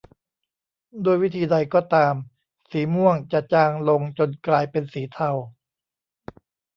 [1.05, 2.13] ด้วยวิธีใดก็ตาม
[2.71, 5.31] สีม่วงจะจางลงจนกลายเป็นสีเทา